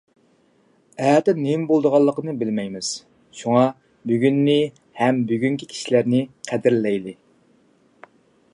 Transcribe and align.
ئەتە 1.07 1.33
نېمە 1.41 1.67
بولىدىغانلىقىنى 1.71 2.33
بىلمەيمىز. 2.39 2.89
شۇڭا 3.41 3.67
بۈگۈننى 4.13 4.57
ھەم 5.03 5.21
بۈگۈنكى 5.33 5.71
كىشىلەرنى 5.75 6.23
قەدىرلەيلى! 6.53 7.15